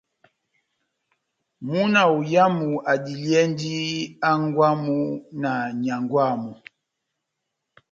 Múna 1.65 2.01
oyamu 2.15 2.67
adiliyɛndi 2.91 3.73
hángwɛ́ 4.23 4.67
wamu 4.69 4.97
na 5.41 5.51
nyángwɛ 5.81 6.19
wamu. 6.27 6.51